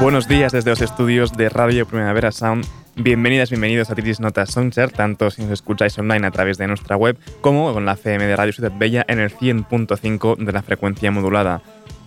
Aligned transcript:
Buenos 0.00 0.28
días 0.28 0.52
desde 0.52 0.70
los 0.70 0.82
estudios 0.82 1.32
de 1.32 1.48
Radio 1.48 1.86
Primavera 1.86 2.30
Sound. 2.30 2.66
Bienvenidas, 2.96 3.48
bienvenidos 3.48 3.90
a 3.90 3.94
Titis 3.94 4.20
Notas 4.20 4.50
Soundshare, 4.50 4.92
tanto 4.92 5.30
si 5.30 5.42
nos 5.42 5.52
escucháis 5.52 5.98
online 5.98 6.26
a 6.26 6.30
través 6.30 6.58
de 6.58 6.66
nuestra 6.66 6.96
web 6.96 7.18
como 7.40 7.72
con 7.72 7.86
la 7.86 7.92
FM 7.92 8.26
de 8.26 8.36
Radio 8.36 8.52
Ciudad 8.52 8.72
Bella 8.76 9.06
en 9.08 9.20
el 9.20 9.34
100.5 9.34 10.36
de 10.36 10.52
la 10.52 10.62
frecuencia 10.62 11.10
modulada. 11.10 11.62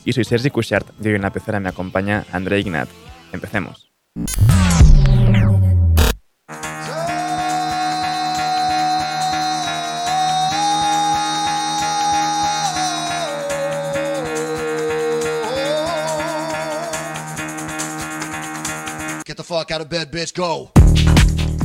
Y 0.06 0.14
soy 0.14 0.24
Sergi 0.24 0.52
Cushart 0.52 0.88
y 1.04 1.08
hoy 1.08 1.16
en 1.16 1.24
la 1.24 1.32
pecera 1.32 1.60
me 1.60 1.70
acompaña 1.70 2.26
André 2.32 2.60
Ignat. 2.60 2.90
Empecemos. 3.34 3.90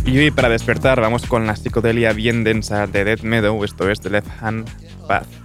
Y 0.06 0.16
hoy 0.16 0.30
para 0.30 0.48
despertar 0.48 1.02
vamos 1.02 1.26
con 1.26 1.46
la 1.46 1.54
psicodelia 1.54 2.14
bien 2.14 2.42
densa 2.42 2.86
de 2.86 3.04
Dead 3.04 3.20
Meadow, 3.20 3.62
esto 3.62 3.90
es 3.90 4.00
The 4.00 4.08
Left 4.08 4.28
Hand 4.40 4.70
Path. 5.06 5.43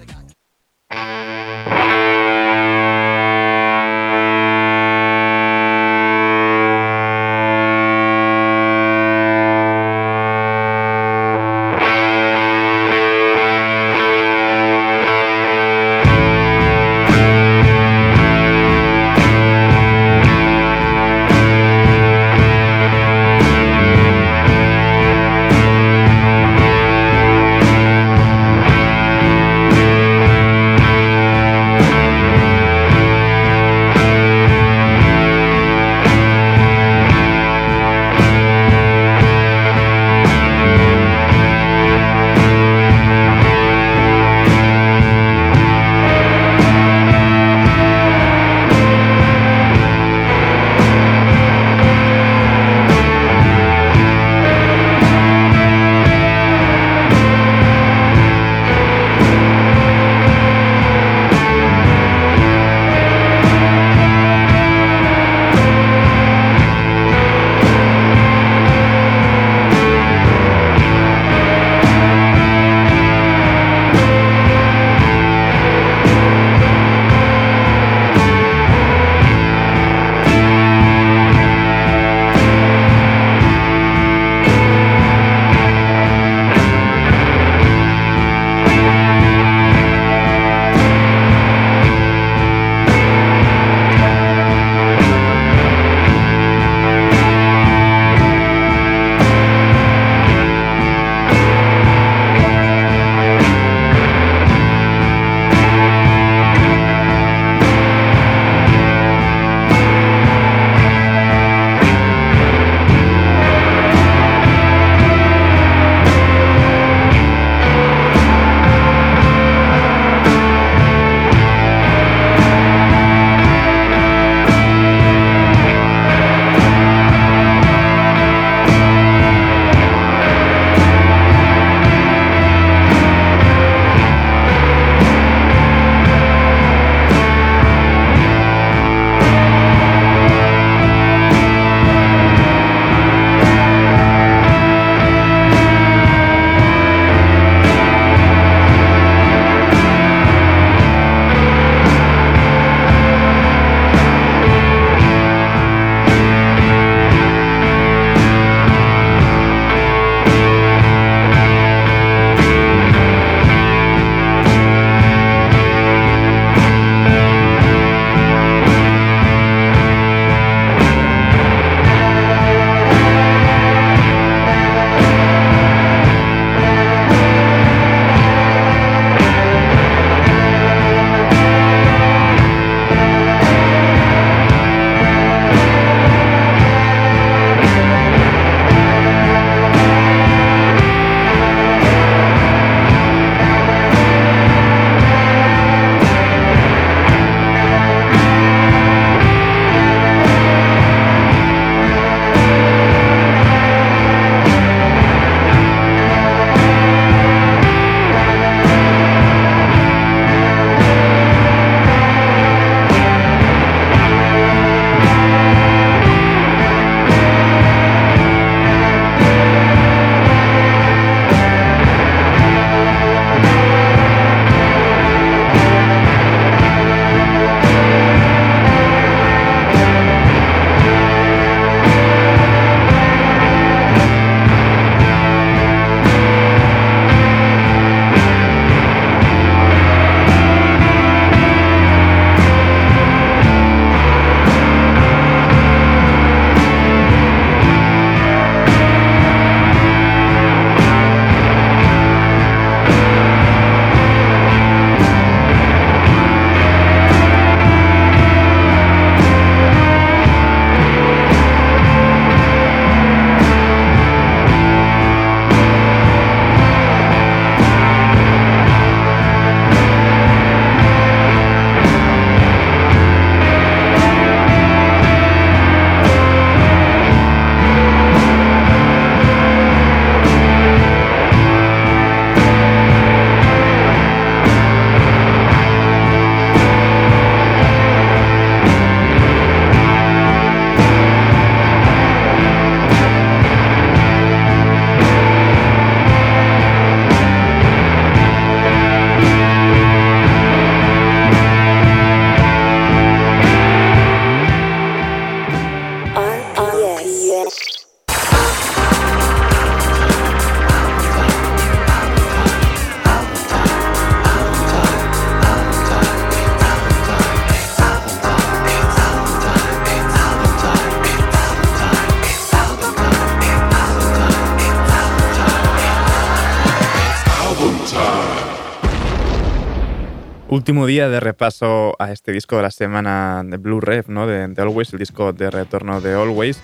último 330.59 330.85
día 330.85 331.07
de 331.07 331.21
repaso 331.21 331.95
a 331.99 332.11
este 332.11 332.33
disco 332.33 332.57
de 332.57 332.63
la 332.63 332.71
semana 332.71 333.43
de 333.45 333.55
Blue 333.55 333.79
Rev, 333.79 334.09
¿no? 334.09 334.27
De, 334.27 334.45
de, 334.45 334.61
Always, 334.61 334.91
el 334.91 334.99
disco 334.99 335.31
de 335.31 335.49
retorno 335.49 336.01
de 336.01 336.13
Always. 336.13 336.61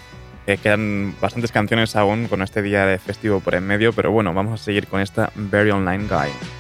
Eh, 0.48 0.58
quedan 0.58 1.16
bastantes 1.22 1.54
canciones 1.54 1.96
aún 1.96 2.28
con 2.28 2.42
este 2.42 2.62
día 2.62 2.86
de 2.86 3.00
festivo 3.00 3.40
por 3.40 3.56
en 3.56 3.66
medio, 3.66 3.94
pero 3.94 4.12
bueno, 4.12 4.34
vamos 4.34 4.60
a 4.60 4.64
seguir 4.64 4.88
con 4.88 5.00
esta 5.00 5.32
Very 5.36 5.72
Online 5.72 6.08
Guy. 6.10 6.55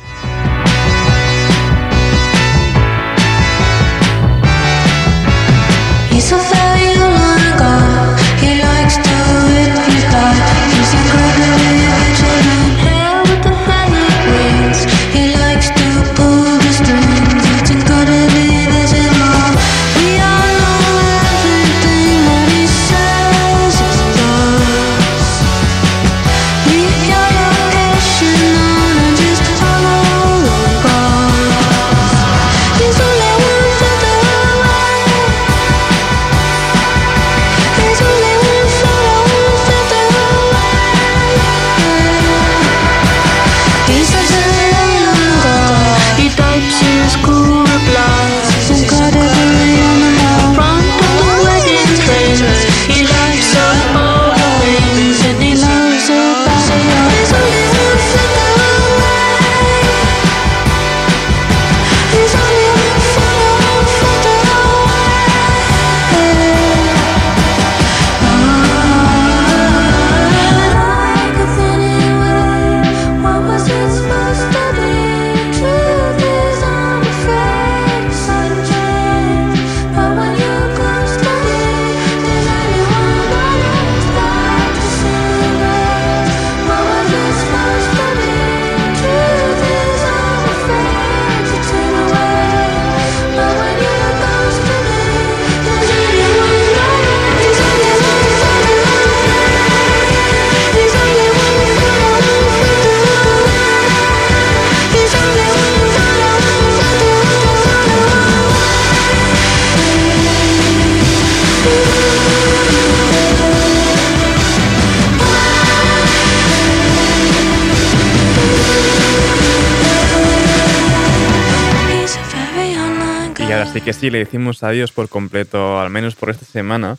Así 123.75 123.83
que 123.83 123.91
sí, 123.91 124.09
le 124.09 124.19
decimos 124.19 124.63
adiós 124.63 124.93
por 124.93 125.09
completo, 125.09 125.81
al 125.81 125.89
menos 125.89 126.15
por 126.15 126.29
esta 126.29 126.45
semana, 126.45 126.97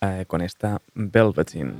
eh, 0.00 0.24
con 0.26 0.40
esta 0.40 0.82
Velveteen. 0.94 1.76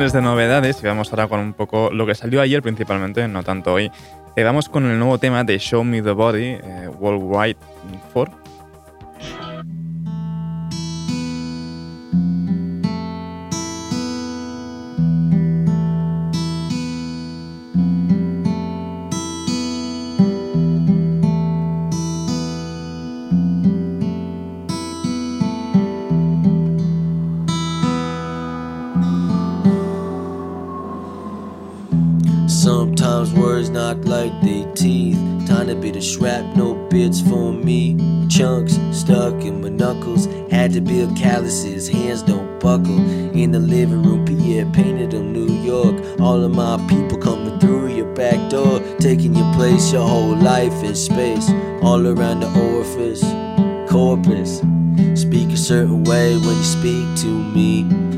De 0.00 0.22
novedades 0.22 0.82
y 0.82 0.86
vamos 0.86 1.12
ahora 1.12 1.28
con 1.28 1.40
un 1.40 1.52
poco 1.52 1.90
lo 1.92 2.06
que 2.06 2.14
salió 2.14 2.40
ayer 2.40 2.62
principalmente, 2.62 3.28
no 3.28 3.42
tanto 3.42 3.74
hoy. 3.74 3.92
Eh, 4.34 4.42
vamos 4.44 4.70
con 4.70 4.86
el 4.86 4.98
nuevo 4.98 5.18
tema 5.18 5.44
de 5.44 5.58
Show 5.58 5.84
Me 5.84 6.00
the 6.00 6.12
Body, 6.12 6.56
eh, 6.62 6.88
Worldwide 6.98 7.58
4. 8.14 8.34
Sometimes 33.72 33.98
words 33.98 34.04
knock 34.04 34.06
like 34.06 34.40
they 34.42 34.66
teeth. 34.74 35.18
Tiny 35.46 35.74
bit 35.74 35.96
of 35.96 36.02
shrapnel 36.02 36.74
no 36.74 36.88
bits 36.88 37.20
for 37.20 37.52
me. 37.52 37.96
Chunks 38.28 38.78
stuck 38.92 39.34
in 39.44 39.60
my 39.62 39.68
knuckles. 39.68 40.26
Had 40.50 40.72
to 40.72 40.80
build 40.80 41.16
calluses, 41.16 41.88
hands 41.88 42.22
don't 42.22 42.58
buckle. 42.60 42.98
In 43.32 43.52
the 43.52 43.58
living 43.58 44.02
room, 44.02 44.24
Pierre 44.24 44.66
painted 44.66 45.12
them 45.12 45.32
New 45.32 45.52
York. 45.62 46.20
All 46.20 46.42
of 46.42 46.54
my 46.54 46.76
people 46.88 47.18
coming 47.18 47.58
through 47.60 47.94
your 47.94 48.12
back 48.14 48.50
door. 48.50 48.80
Taking 48.98 49.34
your 49.34 49.52
place, 49.54 49.92
your 49.92 50.06
whole 50.06 50.36
life 50.36 50.84
in 50.84 50.94
space. 50.94 51.50
All 51.82 52.06
around 52.06 52.40
the 52.40 52.50
orifice, 52.72 53.22
corpus. 53.90 54.62
Speak 55.20 55.50
a 55.50 55.56
certain 55.56 56.04
way 56.04 56.36
when 56.36 56.56
you 56.56 56.64
speak 56.64 57.06
to 57.22 57.26
me. 57.26 58.09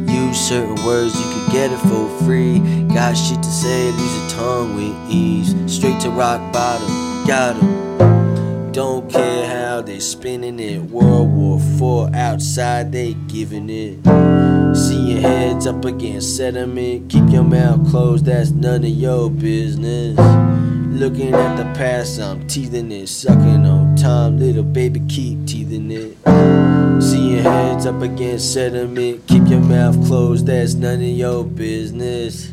Certain 0.42 0.74
words, 0.84 1.14
you 1.14 1.32
could 1.32 1.52
get 1.52 1.70
it 1.70 1.78
for 1.78 2.08
free. 2.24 2.58
Got 2.92 3.14
shit 3.14 3.40
to 3.40 3.48
say, 3.48 3.92
lose 3.92 4.16
your 4.20 4.30
tongue 4.30 4.74
with 4.74 5.14
ease. 5.14 5.54
Straight 5.72 6.00
to 6.00 6.10
rock 6.10 6.52
bottom, 6.52 6.88
got 7.28 7.54
'em. 7.62 8.72
Don't 8.72 9.08
care 9.08 9.46
how 9.46 9.82
they 9.82 10.00
spinning 10.00 10.58
it. 10.58 10.82
World 10.90 11.30
War 11.32 11.58
IV 11.58 12.14
outside, 12.14 12.90
they 12.90 13.14
giving 13.28 13.70
it. 13.70 14.04
See 14.76 15.12
your 15.12 15.20
heads 15.20 15.68
up 15.68 15.84
against 15.84 16.36
sediment. 16.36 17.08
Keep 17.08 17.30
your 17.30 17.44
mouth 17.44 17.88
closed, 17.88 18.24
that's 18.24 18.50
none 18.50 18.82
of 18.82 18.90
your 18.90 19.30
business. 19.30 20.18
Looking 20.90 21.34
at 21.34 21.56
the 21.56 21.64
past, 21.78 22.20
I'm 22.20 22.46
teething 22.48 22.90
it. 22.90 23.08
Sucking 23.08 23.64
on 23.64 23.81
time, 23.96 24.38
little 24.38 24.62
baby, 24.62 25.00
keep 25.08 25.46
teething 25.46 25.90
it. 25.90 27.02
See 27.02 27.34
your 27.34 27.42
heads 27.42 27.86
up 27.86 28.00
against 28.02 28.52
sediment. 28.52 29.26
Keep 29.26 29.48
your 29.48 29.60
mouth 29.60 30.06
closed, 30.06 30.46
that's 30.46 30.74
none 30.74 31.00
of 31.00 31.02
your 31.02 31.44
business. 31.44 32.52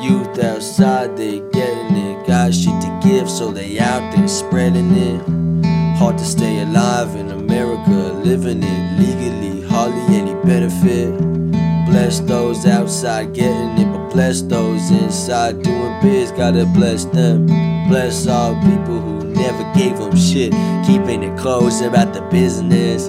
Youth 0.00 0.38
outside, 0.38 1.16
they 1.16 1.40
getting 1.50 1.96
it. 1.96 2.26
Got 2.26 2.52
shit 2.52 2.80
to 2.82 3.00
give, 3.02 3.30
so 3.30 3.50
they 3.50 3.78
out 3.78 4.14
there 4.14 4.28
spreading 4.28 4.92
it. 4.94 5.20
Hard 5.96 6.18
to 6.18 6.24
stay 6.24 6.60
alive 6.60 7.14
in 7.16 7.30
America, 7.30 8.12
living 8.24 8.62
it 8.62 8.98
legally, 8.98 9.66
hardly 9.68 10.16
any 10.16 10.34
benefit. 10.44 11.16
Bless 11.86 12.20
those 12.20 12.66
outside 12.66 13.32
getting 13.32 13.78
it, 13.78 13.93
bless 14.14 14.42
those 14.42 14.90
inside 14.92 15.60
doing 15.62 16.00
biz. 16.00 16.30
Gotta 16.30 16.64
bless 16.66 17.04
them. 17.06 17.46
Bless 17.88 18.26
all 18.28 18.54
people 18.62 19.00
who 19.00 19.24
never 19.34 19.64
gave 19.74 19.98
them 19.98 20.16
shit, 20.16 20.52
keeping 20.86 21.22
it 21.24 21.36
close 21.38 21.80
about 21.80 22.14
the 22.14 22.22
business. 22.30 23.06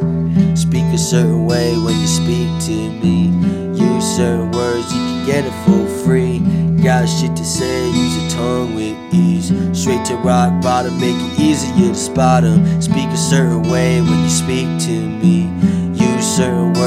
Speak 0.59 0.83
a 0.93 0.97
certain 0.97 1.45
way 1.45 1.77
when 1.77 1.95
you 1.97 2.07
speak 2.07 2.50
to 2.65 2.89
me. 3.01 3.29
Use 3.77 4.17
certain 4.17 4.51
words, 4.51 4.91
you 4.93 5.00
can 5.00 5.25
get 5.25 5.45
it 5.45 5.53
for 5.63 5.85
free. 6.03 6.39
Got 6.83 7.05
shit 7.05 7.35
to 7.35 7.45
say, 7.45 7.88
use 7.91 8.17
your 8.21 8.29
tongue 8.31 8.75
with 8.75 8.97
ease. 9.13 9.53
Straight 9.79 10.03
to 10.05 10.15
rock 10.15 10.62
bottom, 10.62 11.00
make 11.00 11.15
it 11.15 11.39
easier 11.39 11.89
to 11.89 11.95
spot 11.95 12.43
'em. 12.43 12.81
Speak 12.81 13.09
a 13.09 13.17
certain 13.17 13.63
way 13.69 14.01
when 14.01 14.24
you 14.24 14.29
speak 14.29 14.67
to 14.88 14.91
me. 15.21 15.50
Use 15.93 16.25
certain 16.35 16.74
words, 16.74 16.85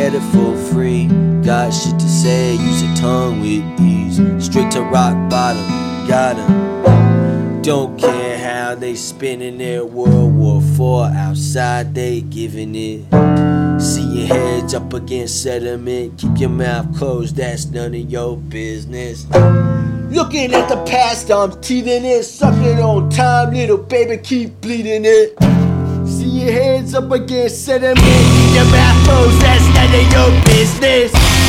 get 0.00 0.14
it 0.14 0.20
for 0.32 0.56
free. 0.72 1.06
Got 1.44 1.74
shit 1.74 1.98
to 1.98 2.08
say, 2.08 2.54
use 2.54 2.82
your 2.82 2.96
tongue 2.96 3.40
with 3.40 3.80
ease. 3.80 4.16
Straight 4.42 4.70
to 4.70 4.80
rock 4.82 5.14
bottom, 5.28 5.62
got 6.08 6.38
'em. 6.38 7.60
Don't 7.60 7.98
care 7.98 8.38
how 8.38 8.74
they 8.74 8.94
spinning 8.94 9.58
their 9.58 9.84
World 9.84 10.34
War 10.34 10.62
IV 10.62 11.14
outside, 11.14 11.94
they 11.94 12.22
giving 12.22 12.74
it. 12.74 13.00
See 13.78 14.08
your 14.16 14.28
heads 14.34 14.72
up 14.72 14.94
against 14.94 15.42
sediment. 15.42 16.16
Keep 16.16 16.38
your 16.38 16.54
mouth 16.64 16.96
closed, 16.96 17.36
that's 17.36 17.66
none 17.66 17.94
of 17.94 18.10
your 18.10 18.38
business. 18.38 19.26
Looking 20.18 20.54
at 20.54 20.66
the 20.70 20.82
past, 20.86 21.30
I'm 21.30 21.52
teething 21.60 22.04
it. 22.06 22.22
Sucking 22.24 22.80
on 22.80 23.10
time, 23.10 23.52
little 23.52 23.76
baby, 23.76 24.16
keep 24.16 24.62
bleeding 24.62 25.04
it. 25.04 25.36
See 26.06 26.32
your 26.40 26.52
heads 26.52 26.94
up 26.94 27.10
against 27.12 27.64
sediment. 27.64 27.98
Keep 27.98 28.54
your 28.56 28.64
mouth 28.64 28.98
closed, 29.06 29.40
that's 29.42 29.79
none 29.90 30.04
of 30.04 30.12
your 30.12 30.44
business. 30.44 31.39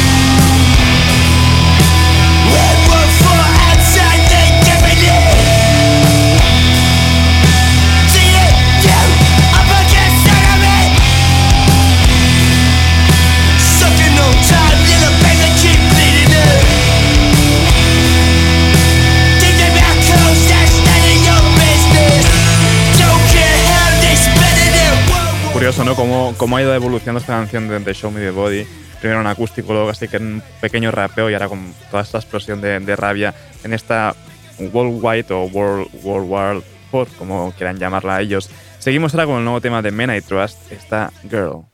Curioso, 25.72 25.90
¿no? 25.90 25.96
Cómo, 25.96 26.34
cómo 26.36 26.58
ha 26.58 26.62
ido 26.62 26.76
evolucionando 26.76 27.22
esta 27.22 27.32
canción 27.32 27.70
de, 27.70 27.94
Show 27.94 28.12
Me 28.12 28.20
the 28.20 28.32
Body. 28.32 28.66
Primero 29.00 29.22
en 29.22 29.28
acústico, 29.28 29.72
luego 29.72 29.88
casi 29.88 30.10
que 30.10 30.18
en 30.18 30.26
un 30.26 30.44
pequeño 30.60 30.92
rapeo 30.92 31.30
y 31.30 31.34
ahora 31.34 31.48
con 31.48 31.74
toda 31.90 32.04
esta 32.04 32.18
explosión 32.18 32.60
de, 32.60 32.78
de 32.82 32.96
rabia 32.98 33.34
en 33.64 33.74
esta 33.74 34.14
Worldwide 34.60 35.34
o 35.34 35.46
World, 35.46 35.88
World 36.04 36.30
War 36.30 36.62
4, 36.92 37.16
como 37.18 37.54
quieran 37.54 37.78
llamarla 37.78 38.20
ellos. 38.20 38.50
Seguimos 38.80 39.14
ahora 39.14 39.28
con 39.28 39.38
el 39.38 39.46
nuevo 39.46 39.62
tema 39.62 39.82
de 39.82 39.92
Men 39.92 40.14
I 40.14 40.20
Trust, 40.20 40.70
esta 40.74 41.14
Girl. 41.30 41.71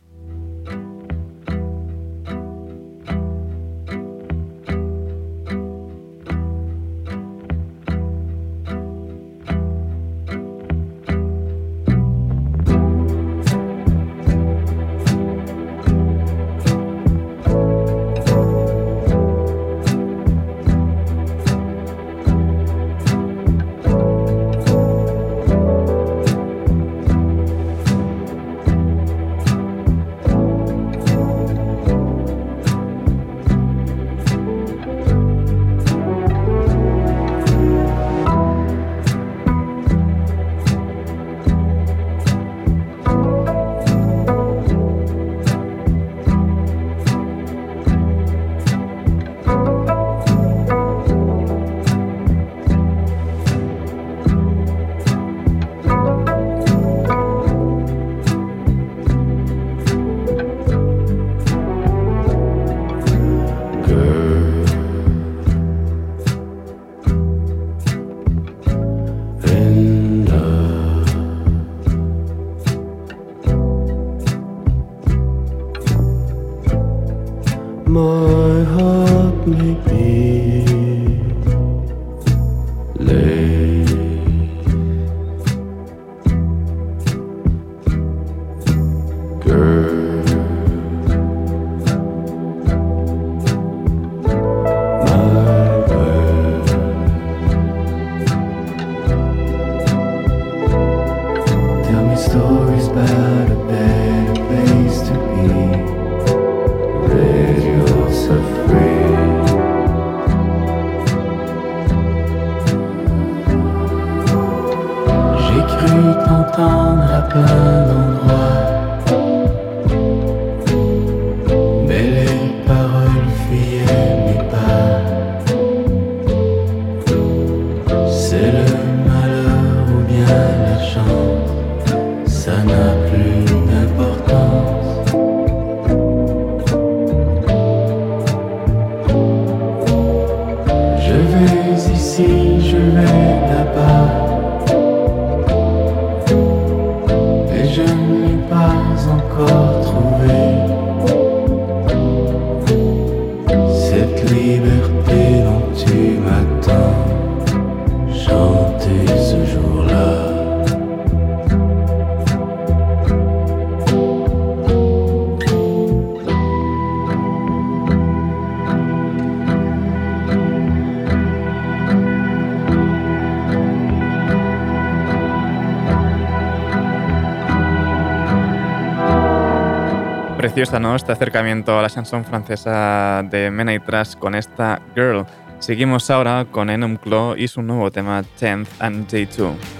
Preciosa, 180.58 180.80
¿no? 180.80 180.96
Este 180.96 181.12
acercamiento 181.12 181.78
a 181.78 181.84
la 181.84 181.88
chanson 181.88 182.26
francesa 182.26 183.22
de 183.30 183.52
Mena 183.52 183.76
y 183.76 183.80
con 184.20 184.34
esta 184.34 184.82
Girl. 184.96 185.24
Seguimos 185.60 186.10
ahora 186.10 186.48
con 186.50 186.72
Enum 186.72 186.98
Claw 186.98 187.36
y 187.38 187.48
su 187.48 187.62
nuevo 187.62 187.92
tema 187.92 188.24
10th 188.40 188.66
and 188.80 189.08
J2. 189.08 189.77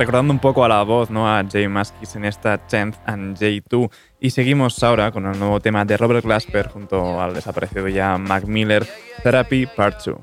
Recordando 0.00 0.32
un 0.32 0.38
poco 0.38 0.64
a 0.64 0.68
la 0.68 0.82
voz, 0.82 1.10
¿no? 1.10 1.28
A 1.28 1.44
Jay 1.44 1.68
Maskis 1.68 2.16
en 2.16 2.24
esta 2.24 2.66
10th 2.66 2.94
and 3.04 3.36
J2. 3.36 3.90
Y 4.18 4.30
seguimos 4.30 4.82
ahora 4.82 5.12
con 5.12 5.26
el 5.26 5.38
nuevo 5.38 5.60
tema 5.60 5.84
de 5.84 5.98
Robert 5.98 6.24
Glasper 6.24 6.68
junto 6.68 7.20
al 7.20 7.34
desaparecido 7.34 7.86
ya 7.86 8.16
Mac 8.16 8.44
Miller, 8.46 8.86
Therapy 9.22 9.66
Part 9.66 10.02
2. 10.02 10.16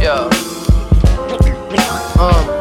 Yeah. 0.00 0.28
Um, 2.18 2.57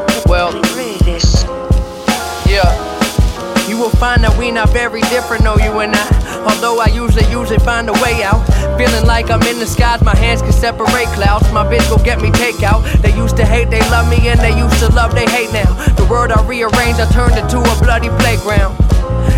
find 3.98 4.24
that 4.24 4.38
we 4.38 4.52
not 4.52 4.70
very 4.70 5.02
different, 5.10 5.44
no, 5.44 5.58
you 5.58 5.80
and 5.80 5.94
I. 5.96 6.46
Although 6.46 6.80
I 6.80 6.88
usually, 6.88 7.26
usually 7.32 7.60
find 7.60 7.90
a 7.90 7.94
way 7.94 8.24
out. 8.24 8.46
Feeling 8.78 9.06
like 9.06 9.30
I'm 9.30 9.42
in 9.44 9.60
the 9.60 9.66
skies, 9.66 10.02
my 10.04 10.16
hands 10.16 10.42
can 10.42 10.52
separate 10.54 11.10
clouds. 11.18 11.52
My 11.52 11.66
bitch 11.66 11.90
go 11.90 11.98
get 12.04 12.22
me 12.22 12.30
takeout. 12.30 12.86
They 13.02 13.14
used 13.16 13.38
to 13.38 13.46
hate, 13.46 13.70
they 13.70 13.82
love 13.90 14.08
me, 14.10 14.30
and 14.30 14.40
they 14.40 14.56
used 14.56 14.80
to 14.80 14.90
love, 14.94 15.14
they 15.14 15.26
hate 15.26 15.52
now. 15.52 15.74
The 15.96 16.06
world 16.06 16.32
I 16.32 16.42
rearranged, 16.46 17.00
I 17.00 17.10
turned 17.12 17.38
into 17.38 17.60
a 17.60 17.76
bloody 17.82 18.10
playground. 18.22 18.78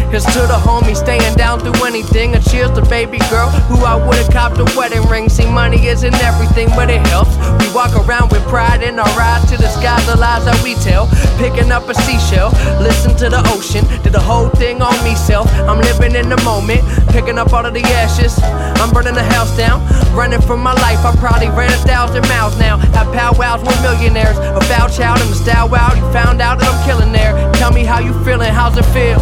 Here's 0.10 0.26
to 0.26 0.42
the 0.50 0.58
homie 0.58 0.98
staying 0.98 1.36
down 1.36 1.60
through 1.60 1.86
anything. 1.86 2.34
And 2.34 2.44
cheers 2.50 2.72
to 2.72 2.82
baby 2.90 3.20
girl 3.30 3.50
who 3.70 3.86
I 3.86 3.96
would've 3.96 4.34
copped 4.34 4.58
a 4.58 4.66
wedding 4.76 5.06
ring. 5.08 5.30
See, 5.30 5.46
money 5.46 5.86
isn't 5.86 6.16
everything, 6.16 6.70
but 6.70 6.90
it 6.90 7.06
helps. 7.08 7.38
We 7.62 7.70
walk 7.74 7.94
around 7.94 8.32
with 8.32 8.42
pride 8.50 8.82
in 8.82 8.98
our 8.98 9.08
eyes 9.22 9.46
to 9.52 9.58
the 9.58 9.70
skies, 9.70 10.06
the 10.08 10.18
lies 10.18 10.46
that 10.46 10.58
we 10.64 10.74
tell. 10.82 11.06
Picking 11.38 11.72
up 11.72 11.88
a 11.90 11.94
seashell, 11.94 12.50
listen 12.82 13.16
to 13.18 13.30
the 13.30 13.42
ocean. 13.54 13.86
Did 14.02 14.14
the 14.14 14.20
whole 14.20 14.50
thing 14.50 14.82
on 14.82 14.98
me 15.04 15.14
self. 15.14 15.48
I'm 15.70 15.80
living 15.80 16.16
in 16.16 16.28
the 16.30 16.42
moment, 16.42 16.82
picking 17.10 17.38
up 17.38 17.54
all 17.54 17.66
of 17.66 17.74
the 17.76 17.86
ashes. 18.02 18.34
I'm 18.82 18.90
burning 18.90 19.14
the 19.14 19.24
house 19.24 19.56
down, 19.56 19.86
running 20.18 20.42
for 20.42 20.58
my 20.58 20.74
life. 20.74 21.06
I 21.06 21.16
probably 21.18 21.50
ran 21.50 21.72
a 21.72 21.82
thousand 21.86 22.28
miles 22.28 22.58
now. 22.58 22.78
Have 22.98 23.14
powwows 23.14 23.62
with 23.62 23.80
millionaires. 23.84 24.38
A 24.38 24.62
foul 24.66 24.90
child 24.90 25.22
in 25.22 25.30
the 25.30 25.36
style 25.36 25.70
wow. 25.70 25.94
You 25.94 26.02
found 26.12 26.42
out 26.42 26.58
that 26.60 26.68
I'm 26.68 26.82
killing 26.90 27.12
there. 27.12 27.38
Tell 27.54 27.72
me 27.72 27.86
how 27.86 28.00
you 28.00 28.14
feeling, 28.26 28.52
how's 28.52 28.76
it 28.76 28.86
feel? 28.90 29.22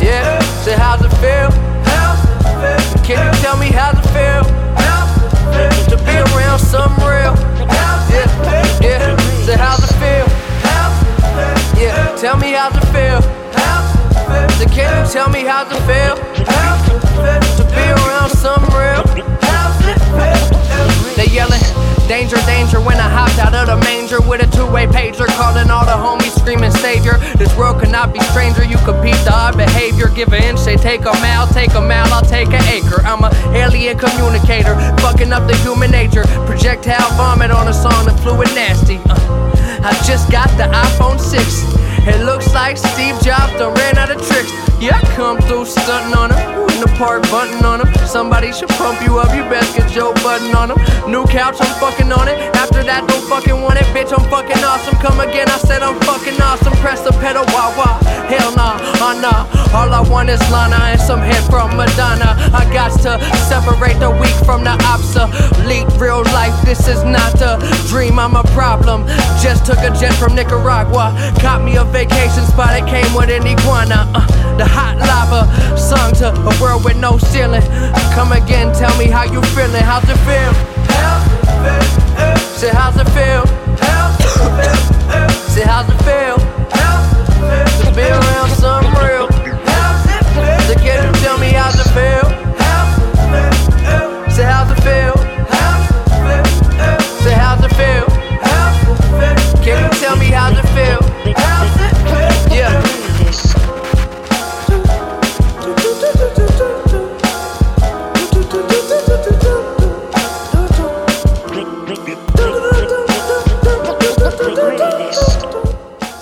Yeah, 0.00 0.38
say 0.62 0.74
how's 0.74 1.04
it 1.04 1.10
feel? 1.20 1.50
Can 3.04 3.18
you 3.24 3.42
tell 3.42 3.56
me 3.56 3.66
how's 3.66 3.98
it 3.98 4.08
feel? 4.10 4.67
Give 30.18 30.32
an 30.32 30.42
inch, 30.42 30.64
they 30.64 30.74
take 30.74 31.02
a 31.02 31.12
mile, 31.22 31.46
take 31.46 31.74
a 31.74 31.80
mile, 31.80 32.12
I'll 32.12 32.24
take 32.24 32.48
an 32.48 32.64
acre. 32.74 33.00
I'm 33.06 33.22
a 33.22 33.30
alien 33.54 33.96
communicator, 33.96 34.74
fucking 34.98 35.32
up 35.32 35.46
the 35.46 35.56
human 35.58 35.92
nature. 35.92 36.24
Projectile 36.44 37.08
vomit 37.16 37.52
on 37.52 37.68
a 37.68 37.72
song 37.72 38.06
that 38.06 38.18
fluid 38.18 38.48
nasty. 38.48 38.98
Uh, 39.08 39.14
I 39.84 39.94
just 40.04 40.28
got 40.28 40.48
the 40.58 40.64
iPhone 40.74 41.20
6. 41.20 41.87
It 42.06 42.24
looks 42.24 42.52
like 42.54 42.76
Steve 42.76 43.18
Jobs 43.20 43.52
done 43.58 43.74
ran 43.74 43.98
out 43.98 44.10
of 44.10 44.20
tricks. 44.26 44.52
Yeah, 44.80 45.00
I 45.00 45.02
come 45.16 45.38
through 45.38 45.66
stunting 45.66 46.14
on 46.16 46.30
him. 46.30 46.58
In 46.78 46.86
the 46.86 46.92
park, 46.94 47.22
bunting 47.30 47.64
on 47.64 47.82
him. 47.82 47.90
Somebody 48.06 48.52
should 48.52 48.68
pump 48.78 49.02
you 49.02 49.18
up. 49.18 49.34
You 49.34 49.42
best 49.50 49.76
get 49.76 49.90
Joe 49.90 50.14
Budden 50.22 50.54
on 50.54 50.70
him. 50.70 50.78
New 51.10 51.26
couch, 51.26 51.56
I'm 51.58 51.74
fucking 51.80 52.12
on 52.12 52.28
it. 52.28 52.38
After 52.54 52.84
that, 52.84 53.08
don't 53.08 53.26
fucking 53.26 53.60
want 53.60 53.80
it. 53.80 53.86
Bitch, 53.90 54.14
I'm 54.14 54.22
fucking 54.30 54.62
awesome. 54.62 54.94
Come 55.02 55.18
again, 55.18 55.48
I 55.50 55.58
said 55.58 55.82
I'm 55.82 55.98
fucking 56.06 56.40
awesome. 56.40 56.72
Press 56.78 57.02
the 57.02 57.10
pedal, 57.18 57.42
wah 57.50 57.74
wah. 57.74 57.98
Hell 58.30 58.54
nah, 58.54 58.78
uh 59.02 59.18
nah. 59.18 59.50
All 59.74 59.92
I 59.92 60.00
want 60.08 60.30
is 60.30 60.40
Lana 60.54 60.78
and 60.94 61.00
some 61.00 61.20
hit 61.20 61.42
from 61.50 61.76
Madonna. 61.76 62.38
I 62.54 62.62
got 62.72 62.94
to 63.02 63.18
separate 63.50 63.98
the 63.98 64.10
weak 64.14 64.38
from 64.46 64.62
the 64.62 64.78
obsolete. 64.86 65.90
Real 65.98 66.22
life, 66.30 66.54
this 66.64 66.86
is 66.86 67.02
not 67.02 67.34
a 67.42 67.58
dream, 67.88 68.18
I'm 68.18 68.36
a 68.36 68.44
problem. 68.54 69.06
Just 69.42 69.66
took 69.66 69.78
a 69.78 69.90
jet 69.98 70.14
from 70.14 70.36
Nicaragua. 70.36 71.10
Caught 71.42 71.64
me 71.64 71.76
a 71.76 71.84
vacation 71.92 72.44
spot, 72.44 72.76
it 72.76 72.86
came 72.86 73.12
with 73.14 73.30
an 73.30 73.46
iguana. 73.46 74.08
Uh, 74.14 74.26
the 74.56 74.64
hot 74.64 74.96
lava, 74.98 75.46
sung 75.76 76.12
to 76.14 76.28
a 76.28 76.52
world 76.60 76.84
with 76.84 76.96
no 76.96 77.18
ceiling. 77.18 77.62
Come 78.14 78.32
again, 78.32 78.74
tell 78.74 78.96
me 78.98 79.06
how 79.06 79.24
you 79.24 79.40
feeling. 79.54 79.82
How's 79.82 80.04
it 80.04 80.18
feel? 80.26 80.52
Say, 82.58 82.70
how's 82.70 82.96
it 82.96 83.08
feel? 83.14 83.46
Say, 85.54 85.62
how's 85.62 85.88
it 85.88 85.98
feel? 86.04 86.36
To 87.84 87.90
be 87.94 88.02
around 88.02 88.50
something 88.50 88.87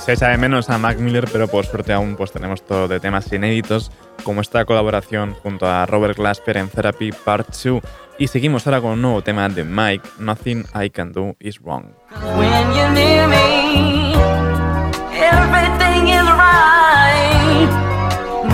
Se 0.06 0.12
echa 0.12 0.28
de 0.28 0.36
menos 0.36 0.70
a 0.70 0.78
Mac 0.78 0.98
Miller, 0.98 1.28
pero 1.32 1.48
por 1.48 1.66
suerte 1.66 1.92
aún 1.92 2.14
pues 2.14 2.30
tenemos 2.30 2.64
todo 2.64 2.86
de 2.86 3.00
temas 3.00 3.32
inéditos, 3.32 3.90
como 4.22 4.40
esta 4.40 4.64
colaboración 4.64 5.34
junto 5.34 5.66
a 5.66 5.84
Robert 5.84 6.16
Glasper 6.16 6.58
en 6.58 6.68
Therapy 6.68 7.10
Part 7.10 7.48
2. 7.48 7.82
Y 8.16 8.28
seguimos 8.28 8.68
ahora 8.68 8.80
con 8.80 8.92
un 8.92 9.02
nuevo 9.02 9.22
tema 9.22 9.48
de 9.48 9.64
Mike, 9.64 10.08
Nothing 10.20 10.64
I 10.80 10.90
Can 10.90 11.10
Do 11.10 11.34
Is 11.40 11.60
Wrong. 11.60 11.86
When 12.38 12.72
you're 12.72 12.92
near 12.92 13.26
me, 13.26 14.14
everything 15.12 16.06
is 16.06 16.22
right. 16.22 17.66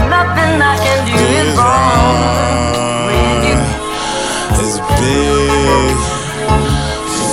Nothing 0.09 0.63
I 0.63 0.79
can 0.81 1.05
do 1.05 1.13
is 1.21 1.55
wrong. 1.55 2.17
When 3.09 3.45
you 3.45 3.59
It's 4.59 4.81
big 4.99 5.97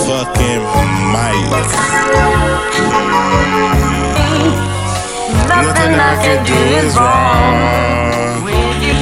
fucking 0.05 0.63
Mike. 1.13 2.59
Nothing 5.80 6.00
I 6.00 6.15
can 6.24 6.39
do 6.46 6.60
is 6.84 6.96
wrong. 7.00 8.44
You 8.84 8.96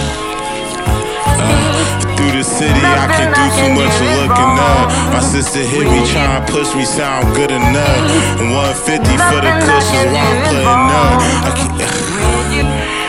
Through 2.15 2.33
the 2.37 2.43
city, 2.43 2.81
I 2.83 3.07
can 3.17 3.29
do 3.33 3.45
too 3.57 3.69
much 3.73 3.97
of 3.97 4.09
looking 4.21 4.53
up. 4.61 4.85
My 5.13 5.21
sister 5.21 5.59
hit 5.59 5.85
me, 5.89 6.05
trying 6.11 6.45
to 6.45 6.51
push 6.51 6.69
me, 6.75 6.85
sound 6.85 7.35
good 7.35 7.51
enough. 7.51 8.01
And 8.39 8.53
150 8.53 9.17
for 9.29 9.41
the 9.41 9.53
cushions 9.65 10.11
while 10.13 10.27
I'm 10.27 10.39
putting 10.49 10.89
up. 11.01 11.17
I 11.45 11.51
can, 11.57 11.69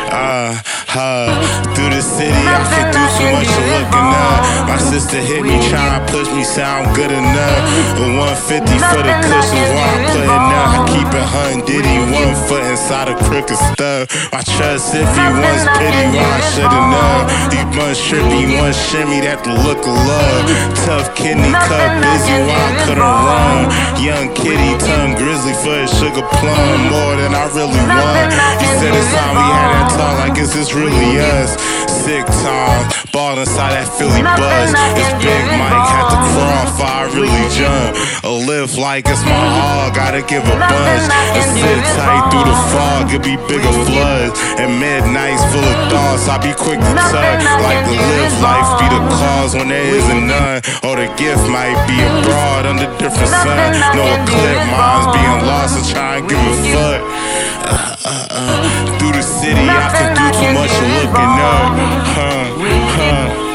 uh, 0.08 0.87
uh, 0.96 1.28
through 1.74 1.90
the 1.92 2.00
city, 2.00 2.32
I 2.32 2.64
can 2.64 2.88
do 2.88 3.02
too 3.20 3.28
much 3.36 3.50
of 3.50 3.64
looking 3.76 4.08
up. 4.08 4.68
My 4.68 4.78
sister 4.80 5.20
hit 5.20 5.44
me, 5.44 5.60
trying 5.68 6.00
to 6.00 6.02
push 6.08 6.28
me, 6.32 6.44
sound 6.44 6.94
good 6.96 7.12
enough. 7.12 7.60
But 7.98 8.08
150 8.48 8.72
for 8.88 9.02
the 9.04 9.14
cushions 9.20 9.68
while 9.76 9.92
I'm 9.92 10.04
putting 10.08 10.48
up. 10.48 10.68
I 10.72 10.78
keep 10.88 11.10
it 11.12 11.26
hunting, 11.28 11.62
Diddy, 11.68 11.96
one 12.08 12.36
foot 12.48 12.64
inside 12.64 13.12
a 13.12 13.16
crooked 13.28 13.58
stuff. 13.74 14.08
My 14.32 14.40
trust 14.40 14.94
if 14.96 15.04
he 15.04 15.26
wants 15.28 15.64
pity, 15.76 16.04
why 16.16 16.24
I 16.24 16.40
should've 16.56 16.86
known. 16.88 17.22
These 17.52 17.68
ones 17.76 17.98
trippy, 18.00 18.42
one 18.56 18.72
shimmy, 18.72 19.20
that 19.28 19.44
the 19.44 19.52
look 19.64 19.84
of 19.84 19.92
love. 19.92 20.44
Tough 20.88 21.12
kidney 21.12 21.52
cut, 21.52 22.00
busy, 22.00 22.36
why 22.48 22.56
I 22.56 22.72
could've 22.88 23.02
run. 23.28 23.60
Young 24.00 24.32
kitty, 24.32 24.72
tongue 24.80 25.14
grizzly 25.20 25.52
for 25.60 25.76
a 25.76 25.88
sugar 25.88 26.24
plum, 26.40 26.78
more 26.88 27.14
than 27.20 27.36
I 27.36 27.44
really 27.52 27.76
want. 27.76 28.32
He 28.62 28.68
said 28.80 28.94
it's 28.94 29.10
time 29.12 29.36
we 29.36 29.44
had 29.44 29.68
that 29.74 29.88
talk, 29.94 30.14
like 30.22 30.38
is 30.38 30.54
this 30.54 30.74
really 30.78 31.18
us? 31.18 31.58
Sick 32.06 32.24
time, 32.46 32.84
ball 33.12 33.36
inside 33.36 33.74
that 33.74 33.90
Philly 33.98 34.22
buzz. 34.22 34.70
It's 34.96 35.12
Big 35.20 35.44
Mike, 35.58 35.88
had 35.90 36.06
to 36.14 36.18
crawl 36.32 36.64
if 36.70 36.78
I 36.80 36.98
really 37.12 37.46
jump. 37.52 37.98
A 38.24 38.32
lift 38.32 38.78
like 38.78 39.04
it's 39.10 39.20
my 39.26 39.34
all, 39.34 39.90
gotta 39.90 40.22
give 40.22 40.46
a 40.46 40.56
buzz. 40.56 41.04
And 41.36 41.46
sit 41.58 41.82
tight 41.98 42.30
through 42.30 42.46
the 42.46 42.58
fog, 42.72 43.12
it 43.12 43.22
be 43.26 43.36
bigger 43.50 43.74
floods. 43.84 44.38
And 44.56 44.78
midnights 44.78 45.44
full 45.52 45.64
of 45.64 45.78
thoughts, 45.90 46.30
I 46.30 46.38
be 46.38 46.54
quick 46.54 46.80
to 46.80 46.94
tug. 47.10 47.38
Like 47.60 47.82
the 47.84 47.98
live 47.98 48.36
life 48.40 48.70
be 48.78 48.86
the 48.88 49.02
cause 49.18 49.52
when 49.58 49.68
there 49.68 49.88
isn't 49.98 50.24
none. 50.30 50.62
Or 50.86 50.96
the 50.96 51.10
gift 51.18 51.44
might 51.50 51.76
be 51.90 51.98
abroad 51.98 52.64
under 52.64 52.88
different 52.96 53.32
sun. 53.34 53.74
No 53.98 54.04
eclipse, 54.06 54.64
mine's 54.72 55.08
being 55.12 55.40
lost 55.44 55.74
and 55.76 55.86
trying 55.90 56.22
to 56.22 56.28
give 56.30 56.40
a 56.40 56.54
fuck. 56.72 57.27
Uh, 57.68 57.96
uh, 58.04 58.26
uh. 58.30 58.98
Through 58.98 59.12
the 59.12 59.22
city, 59.22 59.68
I 59.68 60.14
do 60.14 60.24
too 60.32 60.52
much 60.56 60.72
looking 60.80 61.36
up. 61.38 61.76
Huh, 62.16 62.48
huh. 62.96 63.28
Uh, 63.28 63.48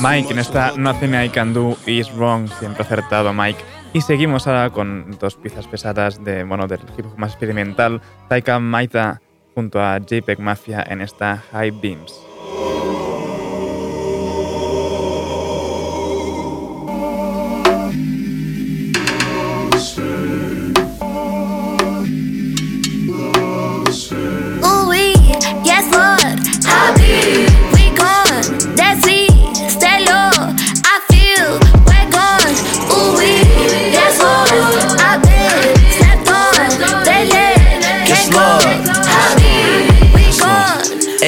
Mike 0.00 0.32
en 0.32 0.38
esta 0.38 0.72
Nothing 0.76 1.14
I 1.14 1.28
Can 1.28 1.54
Do 1.54 1.76
Is 1.86 2.12
Wrong, 2.14 2.48
siempre 2.58 2.82
acertado 2.82 3.32
Mike. 3.32 3.64
Y 3.92 4.00
seguimos 4.00 4.46
ahora 4.46 4.70
con 4.70 5.16
dos 5.18 5.36
piezas 5.36 5.66
pesadas 5.66 6.22
de, 6.22 6.44
bueno, 6.44 6.66
del 6.66 6.80
hip 6.96 7.06
hop 7.06 7.16
más 7.16 7.30
experimental, 7.30 8.02
Taika 8.28 8.58
Maita 8.58 9.20
junto 9.54 9.80
a 9.80 9.98
JPEG 9.98 10.40
Mafia 10.40 10.84
en 10.88 11.00
esta 11.00 11.42
High 11.52 11.70
Beams. 11.70 12.12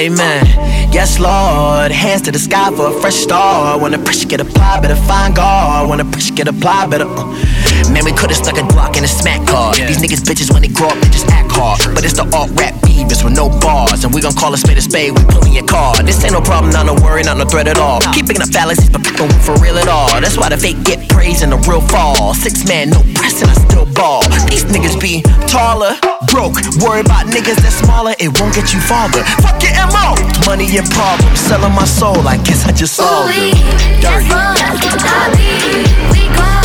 Amen. 0.00 0.46
Yes, 0.94 1.18
Lord. 1.18 1.92
Hands 1.92 2.22
to 2.22 2.32
the 2.32 2.38
sky 2.38 2.70
for 2.74 2.86
a 2.86 3.00
fresh 3.02 3.16
start. 3.16 3.82
When 3.82 3.92
the 3.92 3.98
pressure 3.98 4.26
get 4.26 4.40
applied, 4.40 4.80
better 4.80 4.96
find 4.96 5.36
God. 5.36 5.90
When 5.90 5.98
the 5.98 6.06
pressure 6.06 6.32
get 6.32 6.48
applied, 6.48 6.88
better. 6.88 7.04
Uh. 7.06 7.69
Man, 7.88 8.04
we 8.04 8.12
could've 8.12 8.36
stuck 8.36 8.58
a 8.58 8.64
Glock 8.68 8.98
in 8.98 9.04
a 9.04 9.08
smack 9.08 9.40
car. 9.48 9.74
These 9.74 10.04
niggas 10.04 10.20
bitches 10.20 10.52
when 10.52 10.60
they 10.60 10.68
grow 10.68 10.88
up, 10.88 10.98
they 11.00 11.08
just 11.08 11.28
act 11.32 11.50
hard. 11.52 11.80
But 11.94 12.04
it's 12.04 12.12
the 12.12 12.28
alt 12.36 12.52
rap 12.60 12.76
beavers 12.84 13.24
with 13.24 13.32
no 13.32 13.48
bars. 13.48 14.04
And 14.04 14.12
we 14.12 14.20
gon' 14.20 14.34
call 14.34 14.52
a 14.52 14.58
spade 14.58 14.76
a 14.76 14.82
spade, 14.82 15.16
we 15.16 15.24
pulling 15.24 15.52
your 15.52 15.64
car. 15.64 15.96
This 16.02 16.22
ain't 16.24 16.34
no 16.34 16.40
problem, 16.40 16.72
not 16.72 16.84
no 16.84 16.94
worry, 17.00 17.22
not 17.22 17.38
no 17.38 17.44
threat 17.44 17.68
at 17.68 17.78
all. 17.78 18.00
Keep 18.12 18.28
picking 18.28 18.42
up 18.42 18.52
fallacies, 18.52 18.90
but 18.90 19.02
people 19.02 19.28
for 19.40 19.56
real 19.64 19.78
at 19.78 19.88
all. 19.88 20.20
That's 20.20 20.36
why 20.36 20.50
the 20.50 20.58
fake 20.58 20.84
get 20.84 21.08
praise 21.08 21.42
and 21.42 21.52
the 21.52 21.56
real 21.64 21.80
fall. 21.88 22.34
Six 22.34 22.68
man, 22.68 22.90
no 22.90 23.00
press, 23.16 23.40
and 23.40 23.50
I 23.50 23.54
still 23.54 23.86
ball. 23.96 24.28
These 24.52 24.64
niggas 24.68 25.00
be 25.00 25.22
taller, 25.48 25.96
broke. 26.28 26.60
Worry 26.84 27.00
about 27.00 27.32
niggas 27.32 27.64
that 27.64 27.72
smaller, 27.72 28.12
it 28.20 28.28
won't 28.38 28.54
get 28.54 28.74
you 28.74 28.80
farther. 28.84 29.24
Fuck 29.40 29.62
your 29.64 29.72
MO. 29.88 30.20
Money 30.44 30.68
and 30.76 30.88
problems, 30.92 31.40
selling 31.40 31.72
my 31.72 31.84
soul, 31.84 32.28
I 32.28 32.36
guess 32.44 32.66
I 32.66 32.72
just 32.72 32.94
solved 32.94 33.32
it. 33.34 33.56
Dirty. 34.04 34.28
I 34.28 36.59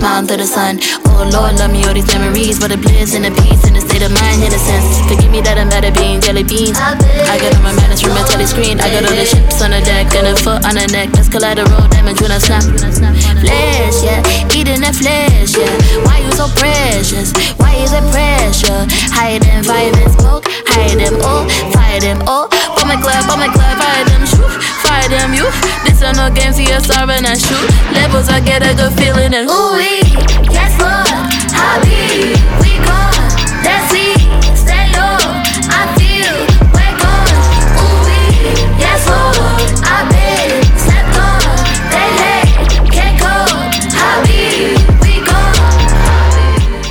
smiling 0.00 0.26
through 0.26 0.40
the 0.40 0.48
sun. 0.48 0.80
Oh 1.12 1.28
Lord, 1.28 1.60
love 1.60 1.70
me, 1.70 1.84
all 1.84 1.92
these 1.92 2.08
memories, 2.16 2.58
but 2.58 2.72
it 2.72 2.80
bliss 2.80 3.12
in 3.12 3.22
the 3.22 3.32
peace, 3.44 3.68
in 3.68 3.76
the 3.76 3.84
state 3.84 4.00
of 4.00 4.08
mind, 4.16 4.40
innocence. 4.40 5.04
Forgive 5.04 5.28
me 5.28 5.44
that 5.44 5.60
I'm 5.60 5.68
better 5.68 5.92
being 5.92 6.24
jelly 6.24 6.42
beans. 6.42 6.80
I 6.80 7.36
got 7.36 7.52
all 7.52 7.62
my 7.62 7.72
a 7.76 8.24
telly 8.24 8.48
screen. 8.48 8.80
I 8.80 8.88
got 8.88 9.04
all 9.04 9.12
the 9.12 9.28
chips 9.28 9.60
on 9.60 9.76
the 9.76 9.80
deck 9.84 10.08
and 10.16 10.32
a 10.32 10.34
foot 10.40 10.64
on 10.64 10.80
the 10.80 10.88
neck. 10.88 11.12
That's 11.12 11.28
collateral 11.28 11.84
damage 11.92 12.20
when 12.24 12.32
I 12.32 12.40
snap. 12.40 12.64
Flesh, 12.64 14.00
yeah, 14.00 14.24
eating 14.56 14.80
the 14.80 14.92
flesh, 14.96 15.52
yeah. 15.52 15.68
Why 16.08 16.24
you 16.24 16.32
so 16.32 16.48
precious? 16.56 17.36
Why 17.60 17.76
is 17.76 17.92
it 17.92 18.04
pressure? 18.08 18.88
Hide 19.12 19.44
them, 19.44 19.64
fire 19.68 19.92
them, 19.92 20.08
smoke, 20.16 20.48
hide 20.64 20.96
them, 20.96 21.14
oh, 21.20 21.44
fire 21.76 22.00
them, 22.00 22.24
oh. 22.24 22.48
On 22.80 22.88
my 22.88 22.96
club, 22.96 23.28
on 23.28 23.36
my 23.36 23.52
club, 23.52 23.76
fire 23.76 24.04
them, 24.08 24.24
shoot, 24.24 24.48
fire 24.80 25.08
them, 25.12 25.36
you. 25.36 25.44
This 25.84 26.00
ain't 26.00 26.16
no 26.16 26.32
game, 26.32 26.52
see 26.56 26.72
us 26.72 26.88
starving 26.88 27.28
and 27.28 27.36
shoot. 27.36 27.68
Levels, 27.92 28.28
I 28.28 28.40
get 28.40 28.64
a 28.64 28.72
good 28.72 28.92
feeling 28.96 29.34
and 29.36 29.48
ooh, 29.48 29.76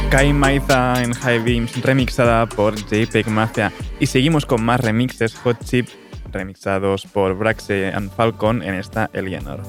Kai 0.10 0.34
Maiza 0.34 1.02
en 1.02 1.14
High 1.14 1.40
Beams, 1.40 1.82
remixada 1.82 2.46
por 2.46 2.76
JPEG 2.76 3.30
Mafia. 3.30 3.72
Y 4.02 4.08
seguimos 4.08 4.46
con 4.46 4.62
más 4.62 4.82
remixes 4.82 5.34
Hot 5.36 5.64
Chip, 5.64 5.88
remixados 6.34 7.06
por 7.06 7.38
Braxe 7.38 7.94
and 7.94 8.12
Falcon 8.12 8.62
en 8.62 8.74
esta 8.74 9.10
Eleanor. 9.14 9.62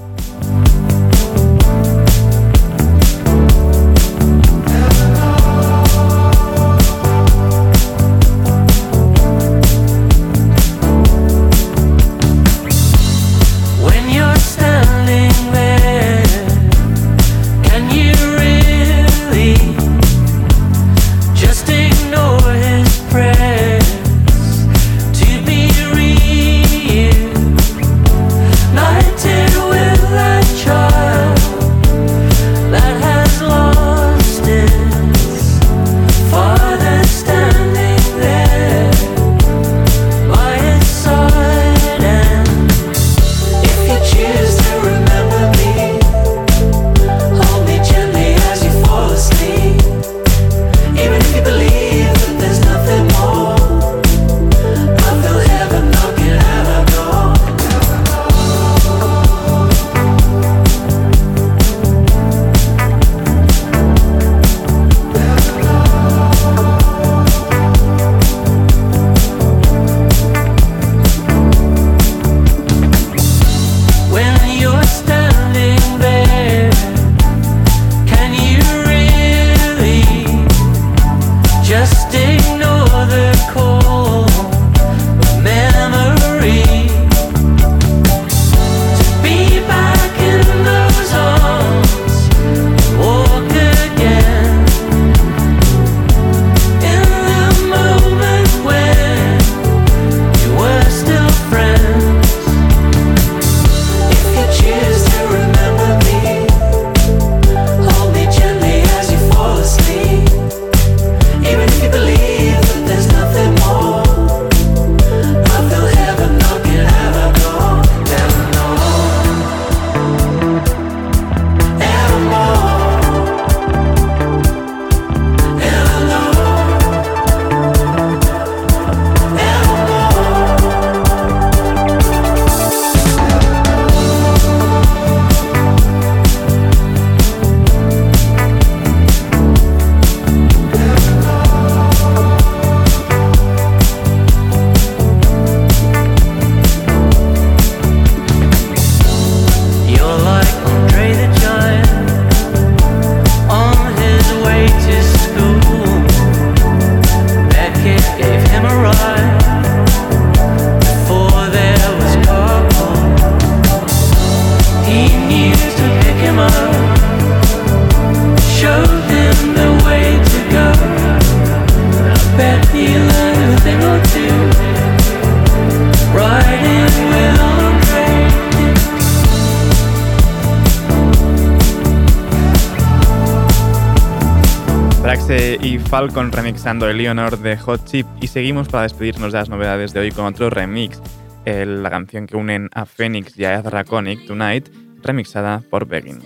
Y 185.30 185.78
Falcon 185.78 186.32
remixando 186.32 186.90
Eleonor 186.90 187.38
de 187.38 187.56
Hot 187.56 187.84
Chip 187.84 188.04
y 188.20 188.26
seguimos 188.26 188.66
para 188.66 188.82
despedirnos 188.82 189.30
de 189.30 189.38
las 189.38 189.48
novedades 189.48 189.92
de 189.92 190.00
hoy 190.00 190.10
con 190.10 190.24
otro 190.24 190.50
remix, 190.50 191.00
la 191.44 191.88
canción 191.88 192.26
que 192.26 192.36
unen 192.36 192.68
a 192.74 192.84
Phoenix 192.84 193.38
y 193.38 193.44
a 193.44 193.54
Ezra 193.54 193.84
Tonight, 193.84 194.68
remixada 195.04 195.62
por 195.70 195.86
Beggin. 195.86 196.18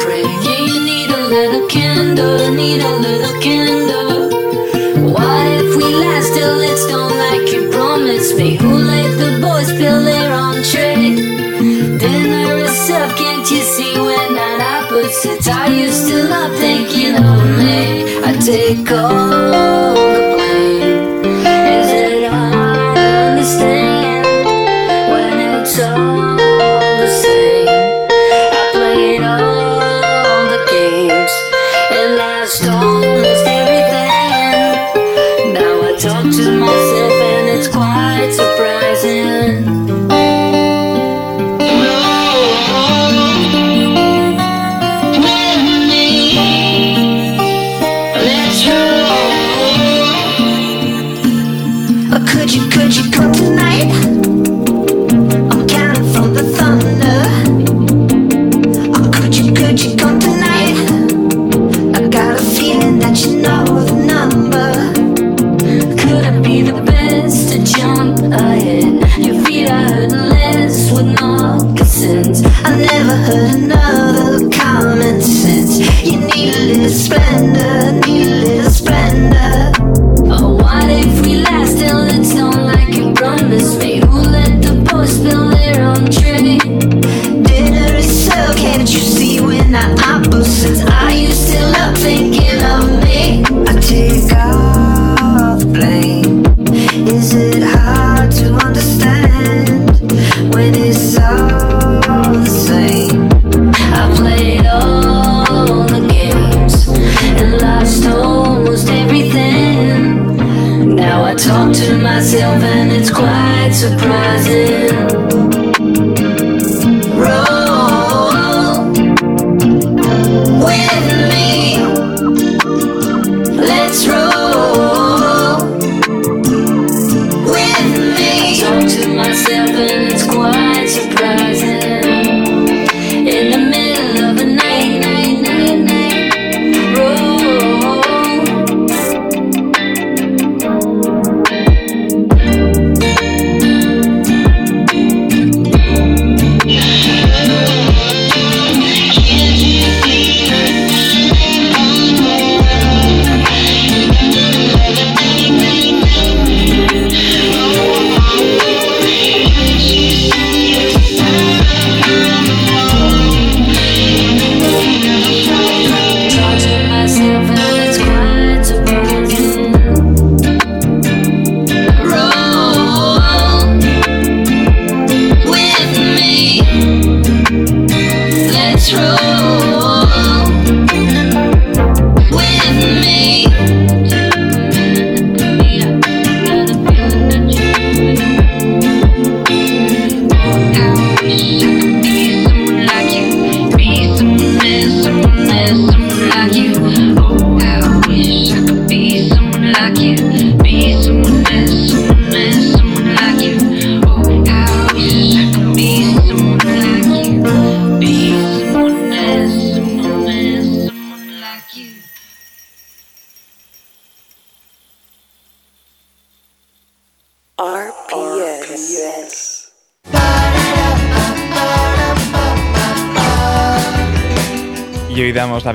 praying. 0.00 0.42
Yeah, 0.46 0.60
you 0.70 0.78
need 0.84 1.10
a 1.10 1.22
little 1.28 1.66
candle, 1.68 2.52
need 2.52 2.80
a 2.80 2.94
little 3.06 3.40
candle. 3.40 4.30
What 5.12 5.46
if 5.62 5.76
we 5.76 5.94
last 5.94 6.34
till 6.34 6.60
it's 6.60 6.86
gone 6.86 7.16
like 7.24 7.52
you 7.52 7.70
promised 7.70 8.36
me? 8.36 8.56
Who 8.56 8.72
let 8.92 9.10
the 9.22 9.40
boys 9.40 9.70
fill 9.78 10.02
their 10.04 10.32
entree? 10.32 11.14
Dinner 11.98 12.56
is 12.66 12.90
up, 12.90 13.10
can't 13.16 13.50
you 13.50 13.62
see 13.74 13.94
When 14.06 14.34
that 14.34 14.58
not 14.58 14.84
opposites? 14.84 15.48
Are 15.48 15.70
you 15.70 15.90
still 15.90 16.32
up 16.32 16.52
thinking 16.58 17.14
of 17.16 17.40
me? 17.58 18.18
I 18.28 18.32
take 18.40 18.90
all 18.90 19.94
the 19.94 20.37
Could 52.30 52.54
you, 52.54 52.68
could 52.70 52.94
you 52.94 53.10
come 53.10 53.32
tonight? 53.32 54.17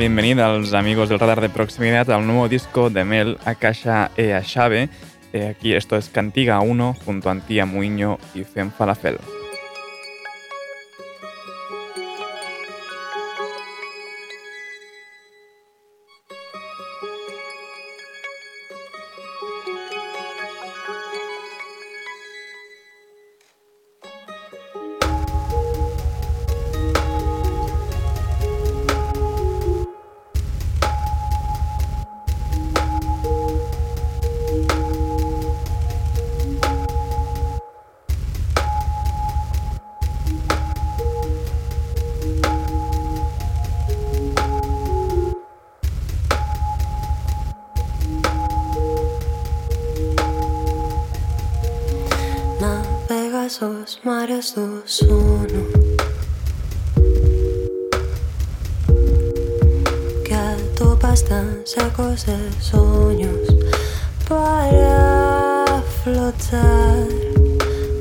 bienvenida 0.04 0.48
a 0.48 0.58
los 0.58 0.74
amigos 0.74 1.08
del 1.08 1.18
radar 1.18 1.40
de 1.40 1.48
proximidad 1.48 2.12
al 2.12 2.28
nuevo 2.28 2.50
disco 2.50 2.90
de 2.90 3.06
Mel 3.06 3.38
Akasha 3.46 4.12
e 4.18 4.34
Ashave. 4.34 4.90
Eh, 5.32 5.48
aquí 5.48 5.74
esto 5.74 5.96
es 5.96 6.10
Cantiga 6.10 6.60
1 6.60 6.98
junto 7.06 7.30
a 7.30 7.32
Antía 7.32 7.66
Muiño 7.66 8.18
y 8.36 8.44
Fem 8.44 8.70
Falafel. 8.70 9.18
Dos, 53.60 54.00
mares 54.04 54.56
dos, 54.56 55.02
uno. 55.02 55.68
Que 60.24 60.34
atopas 60.34 61.24
tan 61.24 61.62
secos 61.66 62.26
de 62.26 62.38
sueños 62.60 63.48
para 64.28 65.84
flotar. 66.04 67.08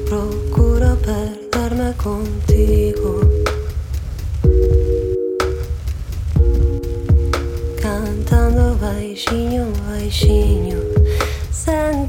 Procuro 0.08 0.96
perderme 0.96 1.92
contigo. 1.94 3.20
Cantando 7.80 8.76
baixinho, 8.78 9.66
baixinho, 9.88 10.78
sem 11.50 12.06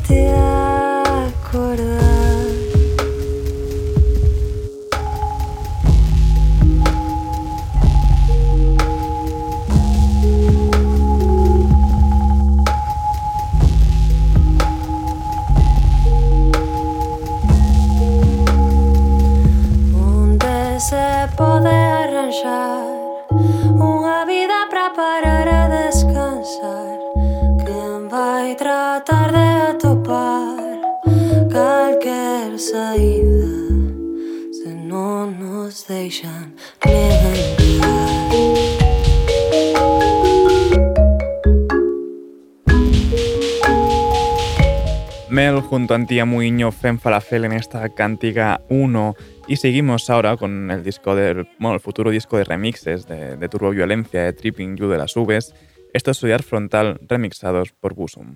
junto 45.74 45.96
a 45.96 45.98
Antía 45.98 46.24
Muiño 46.24 46.72
Fem 46.72 47.00
Falafel 47.00 47.46
en 47.46 47.52
esta 47.54 47.90
cantiga 47.90 48.62
1 48.70 49.16
y 49.48 49.56
seguimos 49.56 50.08
ahora 50.12 50.38
con 50.38 50.70
el 50.70 50.84
disco 50.84 51.16
del, 51.16 51.48
bueno, 51.58 51.74
el 51.74 51.80
futuro 51.80 52.12
disco 52.12 52.38
de 52.38 52.44
remixes 52.44 53.08
de, 53.08 53.38
de 53.38 53.50
Turbo 53.50 53.72
Violencia, 53.72 54.22
de 54.22 54.34
Tripping 54.34 54.78
You 54.78 54.88
de 54.88 55.00
las 55.00 55.18
Uves. 55.18 55.56
Esto 55.92 56.12
es 56.12 56.18
Estudiar 56.18 56.44
Frontal 56.44 57.00
remixados 57.08 57.72
por 57.72 57.96
Busum. 57.96 58.36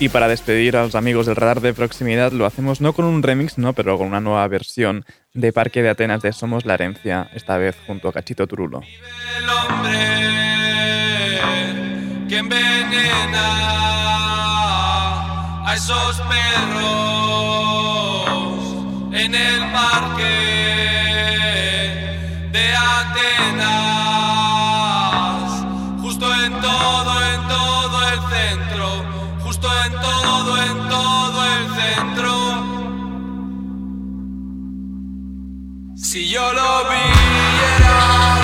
Y 0.00 0.08
para 0.08 0.28
despedir 0.28 0.78
a 0.78 0.82
los 0.82 0.94
amigos 0.94 1.26
del 1.26 1.36
radar 1.36 1.60
de 1.60 1.74
proximidad 1.74 2.32
lo 2.32 2.46
hacemos 2.46 2.80
no 2.80 2.94
con 2.94 3.04
un 3.04 3.22
remix, 3.22 3.58
no, 3.58 3.74
pero 3.74 3.98
con 3.98 4.06
una 4.06 4.22
nueva 4.22 4.48
versión 4.48 5.04
de 5.34 5.52
Parque 5.52 5.82
de 5.82 5.90
Atenas 5.90 6.22
de 6.22 6.32
Somos 6.32 6.64
la 6.64 6.72
Herencia, 6.72 7.28
esta 7.34 7.58
vez 7.58 7.76
junto 7.86 8.08
a 8.08 8.12
Cachito 8.14 8.46
Turulo. 8.46 8.80
que 12.30 12.38
envenena 12.38 13.60
a 15.66 15.74
esos 15.76 16.22
perros 16.22 16.80
en 19.12 19.34
el 19.34 19.60
parque 19.70 20.24
de 22.52 22.72
Atenas, 22.74 23.60
justo 26.00 26.26
entonces 26.42 26.80
segueix 27.02 27.19
Si 36.10 36.28
yo 36.28 36.52
lo 36.52 36.88
viera. 36.88 38.39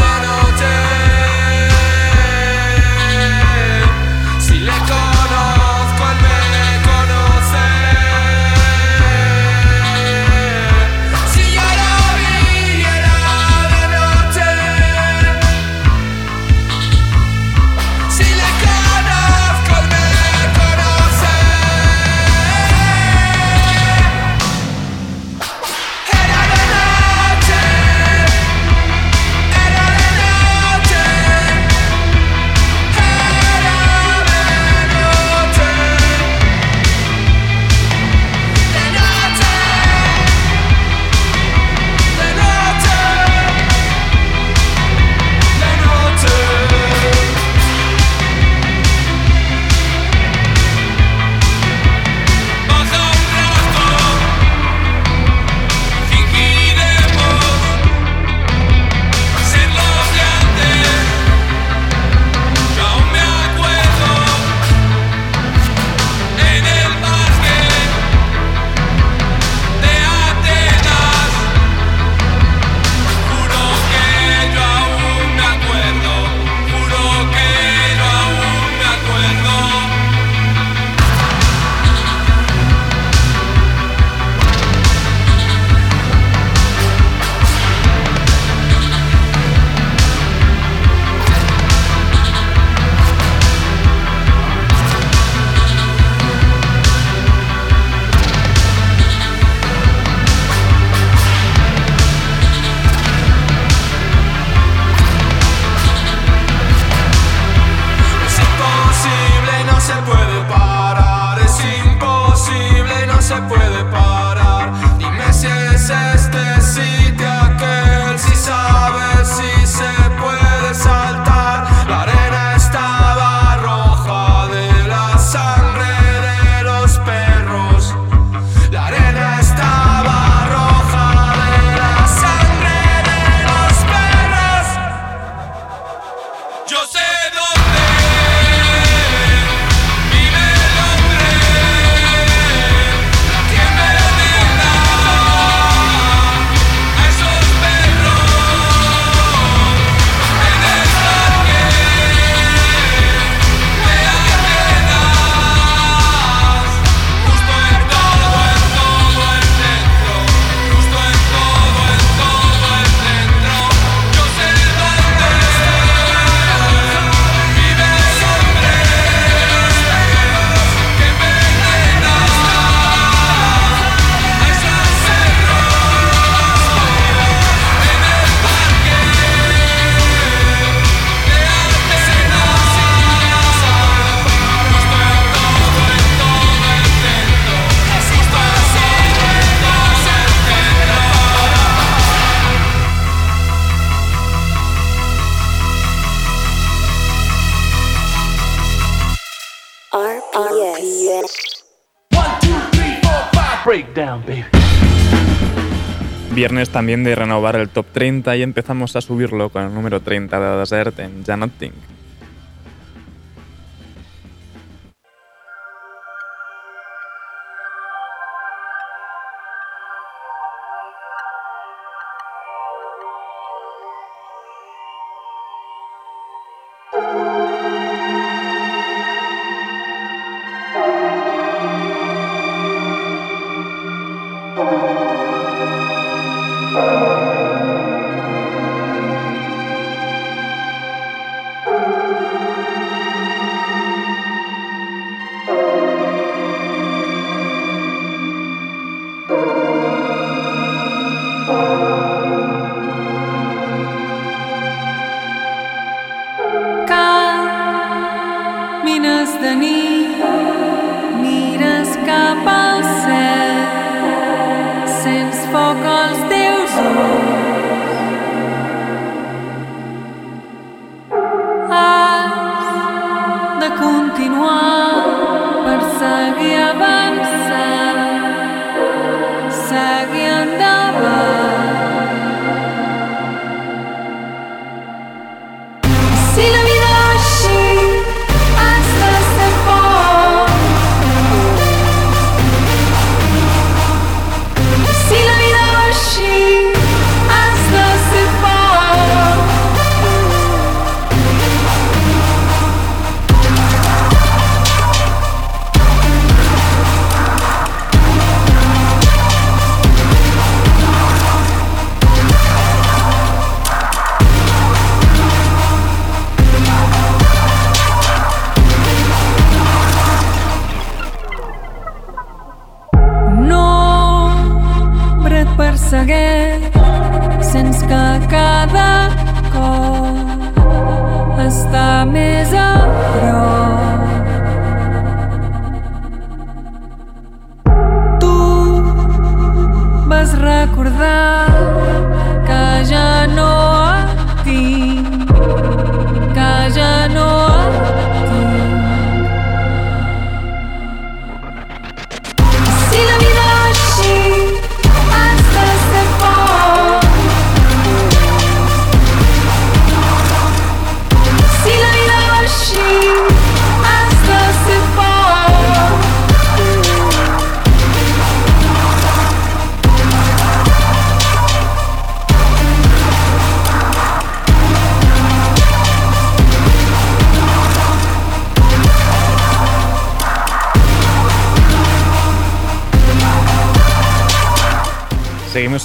también 206.77 207.05
de 207.05 207.15
renovar 207.15 207.57
el 207.57 207.71
top 207.71 207.87
30 207.91 208.37
y 208.37 208.43
empezamos 208.43 208.97
a 208.97 209.01
subirlo 209.01 209.49
con 209.49 209.63
el 209.63 209.73
número 209.73 210.01
30 210.01 210.39
de 210.39 210.59
Desert 210.59 210.99
en 210.99 211.25
Janot 211.25 211.53
Think. 211.59 211.73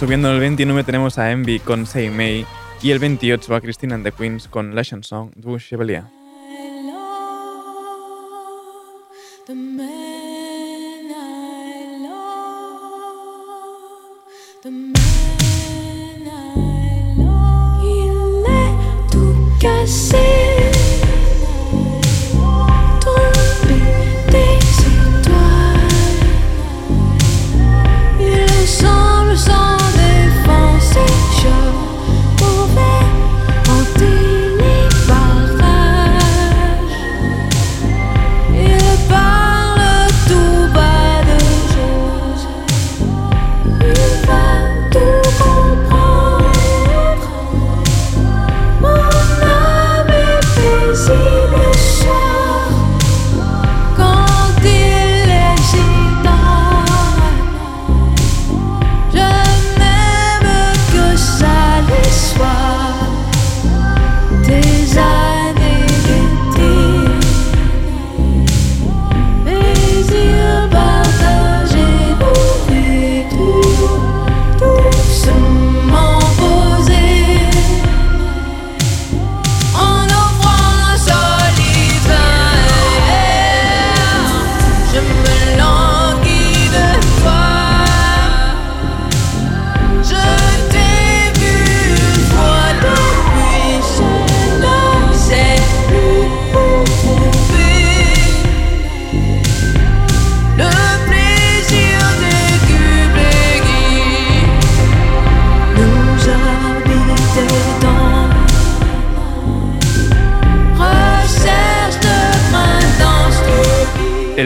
Subiendo 0.02 0.30
en 0.30 0.34
el 0.34 0.40
29, 0.40 0.84
tenemos 0.84 1.20
a 1.20 1.30
Envy 1.30 1.60
con 1.60 1.86
Say 1.86 2.10
May 2.10 2.44
y 2.82 2.90
el 2.90 2.98
28 2.98 3.54
a 3.54 3.62
Christine 3.62 3.94
and 3.94 4.04
the 4.04 4.12
Queens 4.12 4.48
con 4.48 4.74
La 4.74 4.84
Chanson 4.84 5.32
du 5.36 5.60
Chevalier. 5.60 6.06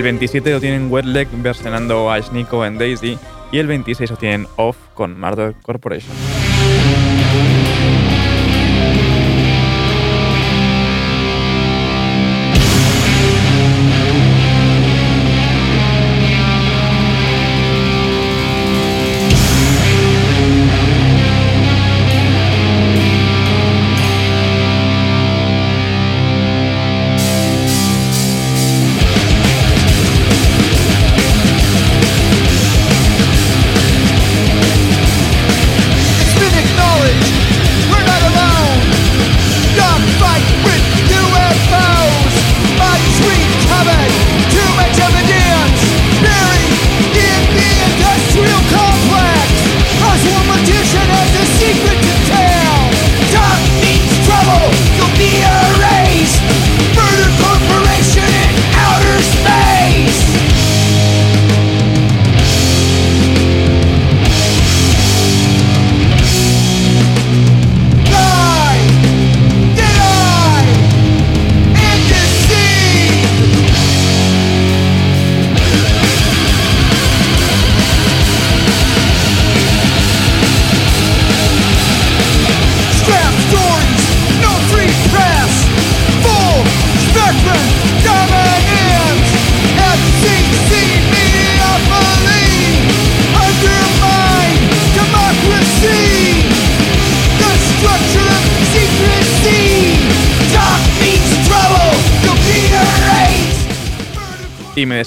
27 0.05 0.51
lo 0.51 0.59
tienen 0.61 0.91
Wetleg 0.91 1.27
versionando 1.41 2.11
a 2.11 2.19
Nico 2.31 2.61
and 2.61 2.79
Daisy 2.79 3.17
y 3.51 3.57
el 3.57 3.65
26 3.65 4.11
lo 4.11 4.17
tienen 4.17 4.47
Off 4.55 4.77
con 4.93 5.19
Murder 5.19 5.55
Corporation. 5.63 6.15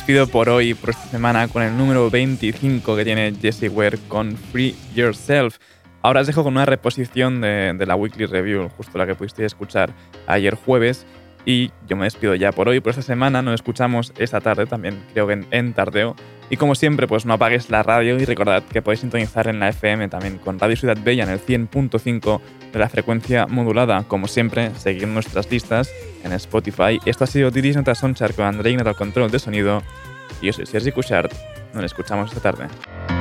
Despido 0.08 0.26
por 0.26 0.48
hoy, 0.48 0.72
por 0.72 0.88
esta 0.88 1.06
semana, 1.08 1.48
con 1.48 1.62
el 1.62 1.76
número 1.76 2.08
25 2.08 2.96
que 2.96 3.04
tiene 3.04 3.30
Jesse 3.42 3.68
Ware 3.70 3.98
con 4.08 4.38
Free 4.38 4.74
Yourself. 4.94 5.58
Ahora 6.00 6.22
os 6.22 6.26
dejo 6.26 6.42
con 6.42 6.54
una 6.54 6.64
reposición 6.64 7.42
de, 7.42 7.74
de 7.76 7.84
la 7.84 7.94
Weekly 7.94 8.24
Review, 8.24 8.70
justo 8.70 8.96
la 8.96 9.06
que 9.06 9.14
pudisteis 9.14 9.48
escuchar 9.48 9.92
ayer 10.26 10.54
jueves. 10.54 11.04
Y 11.44 11.72
yo 11.86 11.96
me 11.96 12.04
despido 12.04 12.34
ya 12.34 12.52
por 12.52 12.70
hoy, 12.70 12.80
por 12.80 12.88
esta 12.88 13.02
semana. 13.02 13.42
Nos 13.42 13.56
escuchamos 13.56 14.14
esta 14.16 14.40
tarde 14.40 14.64
también, 14.64 14.98
creo 15.12 15.26
que 15.26 15.34
en, 15.34 15.46
en 15.50 15.74
Tardeo, 15.74 16.16
Y 16.48 16.56
como 16.56 16.74
siempre, 16.74 17.06
pues 17.06 17.26
no 17.26 17.34
apagues 17.34 17.68
la 17.68 17.82
radio 17.82 18.18
y 18.18 18.24
recordad 18.24 18.62
que 18.62 18.80
podéis 18.80 19.00
sintonizar 19.00 19.46
en 19.46 19.60
la 19.60 19.68
FM 19.68 20.08
también 20.08 20.38
con 20.38 20.58
Radio 20.58 20.76
Ciudad 20.76 20.96
Bella 21.04 21.24
en 21.24 21.30
el 21.30 21.40
100.5 21.40 22.40
de 22.72 22.78
la 22.78 22.88
frecuencia 22.88 23.46
modulada. 23.46 24.04
Como 24.04 24.26
siempre, 24.26 24.74
seguir 24.76 25.06
nuestras 25.06 25.50
listas 25.50 25.90
en 26.28 26.36
Spotify. 26.36 26.98
Esto 27.04 27.24
ha 27.24 27.26
sido 27.26 27.50
Tiris 27.50 27.76
Nota 27.76 27.94
Sonchar 27.94 28.34
con 28.34 28.44
André 28.44 28.70
Ignat 28.70 28.86
al 28.86 28.96
control 28.96 29.30
de 29.30 29.38
sonido. 29.38 29.82
Y 30.40 30.46
yo 30.46 30.52
soy 30.52 30.66
Sergi 30.66 30.92
Cushart. 30.92 31.32
Nos 31.74 31.84
escuchamos 31.84 32.32
esta 32.32 32.52
tarde. 32.52 33.17